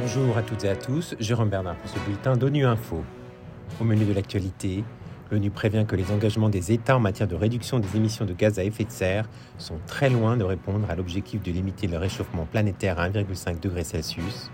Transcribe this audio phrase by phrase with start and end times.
[0.00, 3.02] Bonjour à toutes et à tous, Jérôme Bernard pour ce bulletin d'ONU Info.
[3.80, 4.84] Au menu de l'actualité,
[5.30, 8.58] l'ONU prévient que les engagements des États en matière de réduction des émissions de gaz
[8.58, 9.28] à effet de serre
[9.58, 13.82] sont très loin de répondre à l'objectif de limiter le réchauffement planétaire à 1,5 degré
[13.82, 14.50] Celsius.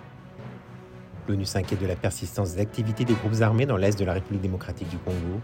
[1.28, 4.42] L'ONU s'inquiète de la persistance des activités des groupes armés dans l'est de la République
[4.42, 5.40] démocratique du Congo.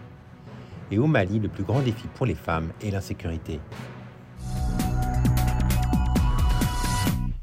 [0.89, 3.59] Et au Mali, le plus grand défi pour les femmes est l'insécurité.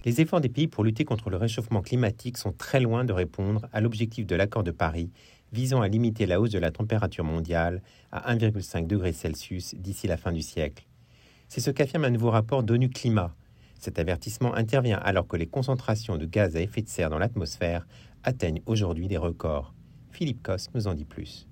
[0.05, 3.67] Les efforts des pays pour lutter contre le réchauffement climatique sont très loin de répondre
[3.73, 5.11] à l'objectif de l'accord de Paris
[5.53, 7.81] visant à limiter la hausse de la température mondiale
[8.13, 10.87] à 1,5 degré Celsius d'ici la fin du siècle.
[11.49, 13.35] C'est ce qu'affirme un nouveau rapport d'ONU Climat.
[13.79, 17.87] Cet avertissement intervient alors que les concentrations de gaz à effet de serre dans l'atmosphère
[18.25, 19.75] atteignent aujourd'hui des records.
[20.11, 21.47] Philippe Cos nous en dit plus.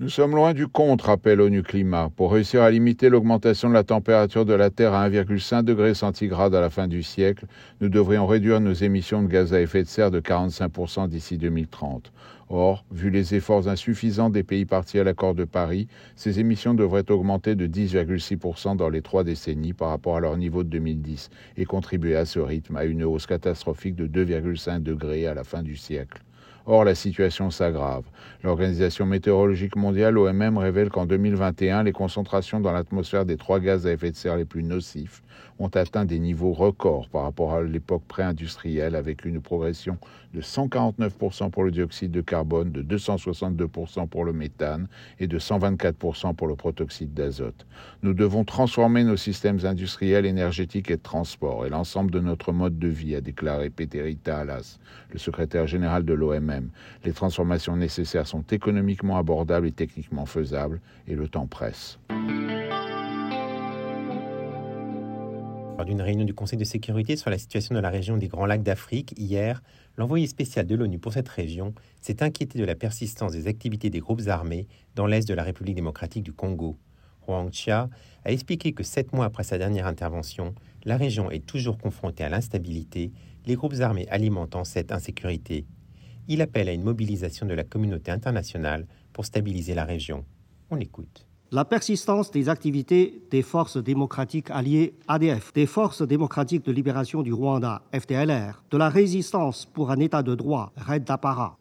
[0.00, 2.08] Nous sommes loin du compte, rappelle ONU Climat.
[2.14, 6.54] Pour réussir à limiter l'augmentation de la température de la Terre à 1,5 degré centigrade
[6.54, 7.46] à la fin du siècle,
[7.80, 12.12] nous devrions réduire nos émissions de gaz à effet de serre de 45% d'ici 2030.
[12.48, 17.10] Or, vu les efforts insuffisants des pays partis à l'accord de Paris, ces émissions devraient
[17.10, 21.64] augmenter de 10,6% dans les trois décennies par rapport à leur niveau de 2010 et
[21.64, 25.74] contribuer à ce rythme à une hausse catastrophique de 2,5 degrés à la fin du
[25.74, 26.22] siècle.
[26.70, 28.04] Or, la situation s'aggrave.
[28.44, 33.92] L'Organisation météorologique mondiale, OMM, révèle qu'en 2021, les concentrations dans l'atmosphère des trois gaz à
[33.92, 35.22] effet de serre les plus nocifs
[35.58, 39.98] ont atteint des niveaux records par rapport à l'époque pré-industrielle, avec une progression
[40.34, 46.34] de 149% pour le dioxyde de carbone, de 262% pour le méthane et de 124%
[46.34, 47.66] pour le protoxyde d'azote.
[48.02, 52.78] Nous devons transformer nos systèmes industriels, énergétiques et de transport et l'ensemble de notre mode
[52.78, 54.78] de vie, a déclaré Peterita Alas,
[55.10, 56.57] le secrétaire général de l'OMM
[57.04, 61.98] les transformations nécessaires sont économiquement abordables et techniquement faisables, et le temps presse.
[65.78, 68.46] Lors d'une réunion du Conseil de sécurité sur la situation de la région des Grands
[68.46, 69.62] Lacs d'Afrique, hier,
[69.96, 74.00] l'envoyé spécial de l'ONU pour cette région s'est inquiété de la persistance des activités des
[74.00, 74.66] groupes armés
[74.96, 76.76] dans l'est de la République démocratique du Congo.
[77.28, 77.88] Huang Chia
[78.24, 80.52] a expliqué que sept mois après sa dernière intervention,
[80.84, 83.12] la région est toujours confrontée à l'instabilité,
[83.46, 85.64] les groupes armés alimentant cette insécurité
[86.28, 90.24] il appelle à une mobilisation de la communauté internationale pour stabiliser la région.
[90.70, 96.72] On l'écoute la persistance des activités des forces démocratiques alliées ADF, des forces démocratiques de
[96.72, 101.08] libération du Rwanda FDLR, de la résistance pour un État de droit Red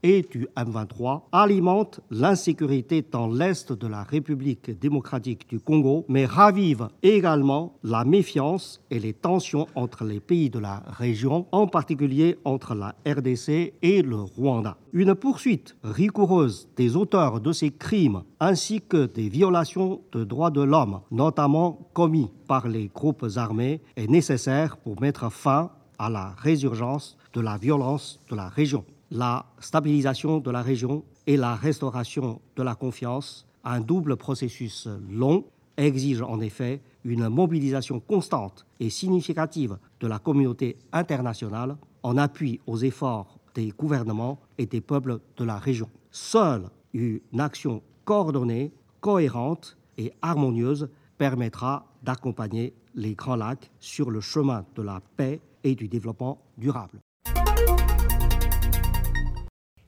[0.04, 6.90] et du M23 alimente l'insécurité dans l'est de la République démocratique du Congo, mais ravive
[7.02, 12.76] également la méfiance et les tensions entre les pays de la région, en particulier entre
[12.76, 14.78] la RDC et le Rwanda.
[14.92, 19.77] Une poursuite rigoureuse des auteurs de ces crimes ainsi que des violations
[20.12, 25.72] de droits de l'homme, notamment commis par les groupes armés, est nécessaire pour mettre fin
[26.00, 28.86] à la résurgence de la violence de la région.
[29.12, 35.46] La stabilisation de la région et la restauration de la confiance, un double processus long,
[35.78, 42.78] exige en effet une mobilisation constante et significative de la communauté internationale en appui aux
[42.78, 45.90] efforts des gouvernements et des peuples de la région.
[46.12, 54.66] Seule une action coordonnée, cohérente et harmonieuse permettra d'accompagner les Grands Lacs sur le chemin
[54.76, 57.00] de la paix et du développement durable.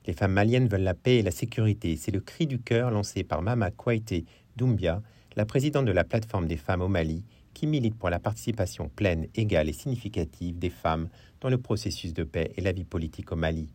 [0.06, 1.96] Les femmes maliennes veulent la paix et la sécurité.
[1.96, 4.24] C'est le cri du cœur lancé par Mama Kouaité
[4.56, 5.02] Doumbia,
[5.36, 9.26] la présidente de la plateforme des femmes au Mali, qui milite pour la participation pleine,
[9.34, 11.08] égale et significative des femmes
[11.40, 13.72] dans le processus de paix et la vie politique au Mali.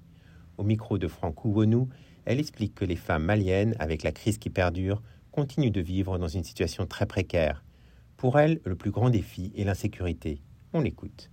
[0.58, 1.90] Au micro de Franck Ouonou,
[2.26, 5.02] elle explique que les femmes maliennes, avec la crise qui perdure,
[5.36, 7.62] continuent de vivre dans une situation très précaire.
[8.16, 10.40] Pour elle, le plus grand défi est l'insécurité.
[10.72, 11.30] On l'écoute.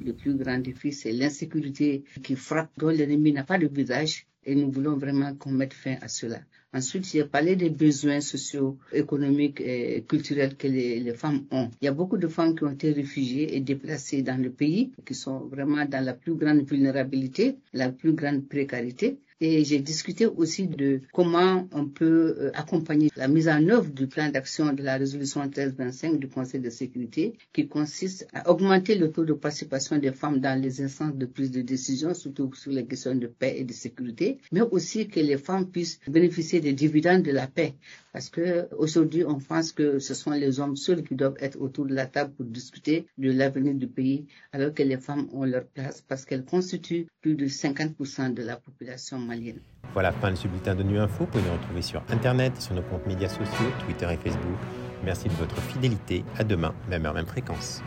[0.00, 4.54] Le plus grand défi, c'est l'insécurité qui frappe, dont l'ennemi n'a pas de visage, et
[4.54, 6.40] nous voulons vraiment qu'on mette fin à cela.
[6.74, 11.70] Ensuite, j'ai parlé des besoins sociaux, économiques et culturels que les, femmes ont.
[11.80, 14.92] Il y a beaucoup de femmes qui ont été réfugiées et déplacées dans le pays,
[15.06, 19.18] qui sont vraiment dans la plus grande vulnérabilité, la plus grande précarité.
[19.40, 24.08] Et j'ai discuté aussi de comment on peut euh, accompagner la mise en œuvre du
[24.08, 29.12] plan d'action de la résolution 1325 du Conseil de sécurité, qui consiste à augmenter le
[29.12, 32.84] taux de participation des femmes dans les instances de prise de décision, surtout sur les
[32.84, 37.22] questions de paix et de sécurité, mais aussi que les femmes puissent bénéficier des dividendes
[37.22, 37.74] de la paix.
[38.18, 41.86] Parce que aujourd'hui, on pense que ce sont les hommes seuls qui doivent être autour
[41.86, 45.64] de la table pour discuter de l'avenir du pays, alors que les femmes ont leur
[45.64, 49.60] place parce qu'elles constituent plus de 50% de la population malienne.
[49.92, 51.26] Voilà, fin de ce bulletin de Nu Info.
[51.26, 54.58] Vous pouvez nous retrouver sur Internet et sur nos comptes médias sociaux, Twitter et Facebook.
[55.04, 56.24] Merci de votre fidélité.
[56.36, 57.84] À demain, même heure, même fréquence.